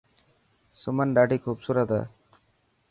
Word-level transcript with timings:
سمن 0.81 1.07
ڏاڌي 1.15 1.37
خوبصورت 1.43 1.89
هي. 1.97 2.03